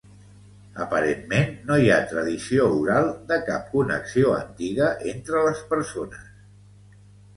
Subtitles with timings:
[0.85, 6.27] Aparentment no hi ha tradició oral de cap connexió antiga entre les persones.